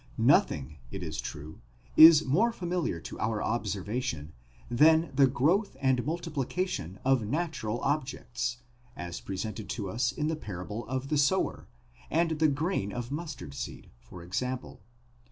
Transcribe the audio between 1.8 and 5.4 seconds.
is more familiar to our observation than the